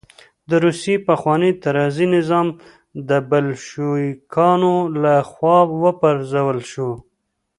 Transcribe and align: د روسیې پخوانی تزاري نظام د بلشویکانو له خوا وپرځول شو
د 0.49 0.51
روسیې 0.65 0.95
پخوانی 1.07 1.51
تزاري 1.63 2.05
نظام 2.15 2.47
د 3.09 3.11
بلشویکانو 3.29 4.75
له 5.03 5.13
خوا 5.29 5.59
وپرځول 5.83 6.57
شو 6.71 6.91